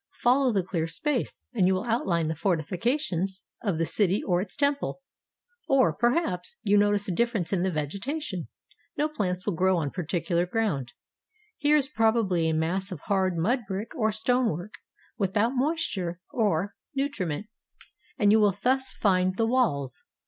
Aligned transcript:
Follow 0.15 0.51
the 0.51 0.63
clear 0.63 0.87
space, 0.87 1.43
and 1.53 1.67
you 1.67 1.75
will 1.75 1.85
outline 1.85 2.27
the 2.27 2.35
fortifications 2.35 3.43
of 3.61 3.77
the 3.77 3.85
city 3.85 4.23
or 4.23 4.41
its 4.41 4.55
temple. 4.55 5.03
Or, 5.69 5.93
perhaps, 5.93 6.57
you 6.63 6.75
notice 6.75 7.07
a 7.07 7.11
difference 7.11 7.53
in 7.53 7.61
the 7.61 7.69
vegetation— 7.69 8.47
no 8.97 9.07
plants 9.07 9.45
will 9.45 9.53
grow 9.53 9.77
on 9.77 9.91
particular 9.91 10.47
ground; 10.47 10.93
here 11.55 11.75
is 11.77 11.87
probably 11.87 12.49
a 12.49 12.53
mass 12.55 12.91
of 12.91 13.01
hard 13.01 13.37
mud 13.37 13.59
brick 13.67 13.91
or 13.95 14.11
stonework, 14.11 14.73
without 15.19 15.51
moisture 15.53 16.19
or 16.31 16.73
nutriment, 16.95 17.45
and 18.17 18.31
you 18.31 18.39
will 18.39 18.57
thus 18.63 18.91
find 18.93 19.37
the 19.37 19.45
walls. 19.45 20.03